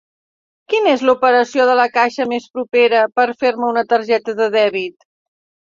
Quina 0.73 0.93
és 0.93 1.03
l'operació 1.09 1.67
de 1.71 1.75
la 1.81 1.85
caixa 1.99 2.27
més 2.33 2.49
propera 2.57 3.03
per 3.21 3.29
fer-me 3.45 3.71
una 3.75 3.87
targeta 3.95 4.39
de 4.43 4.51
dèbit? 4.59 5.11